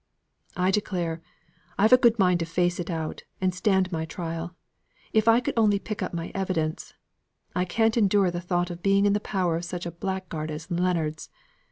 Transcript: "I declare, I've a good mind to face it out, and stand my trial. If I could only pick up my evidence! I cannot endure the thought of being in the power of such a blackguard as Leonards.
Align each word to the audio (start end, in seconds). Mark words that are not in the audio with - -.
"I 0.57 0.71
declare, 0.71 1.21
I've 1.77 1.93
a 1.93 1.97
good 1.97 2.17
mind 2.17 2.39
to 2.39 2.45
face 2.47 2.79
it 2.79 2.89
out, 2.89 3.21
and 3.39 3.53
stand 3.53 3.91
my 3.91 4.03
trial. 4.03 4.55
If 5.13 5.27
I 5.27 5.39
could 5.39 5.53
only 5.55 5.77
pick 5.77 6.01
up 6.01 6.11
my 6.11 6.31
evidence! 6.33 6.95
I 7.55 7.65
cannot 7.65 7.97
endure 7.97 8.31
the 8.31 8.41
thought 8.41 8.71
of 8.71 8.81
being 8.81 9.05
in 9.05 9.13
the 9.13 9.19
power 9.19 9.57
of 9.57 9.63
such 9.65 9.85
a 9.85 9.91
blackguard 9.91 10.49
as 10.49 10.71
Leonards. 10.71 11.29